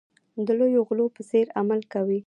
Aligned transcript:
د 0.45 0.47
لویو 0.59 0.81
غلو 0.87 1.05
په 1.15 1.21
څېر 1.29 1.45
عمل 1.59 1.79
کوي. 1.93 2.19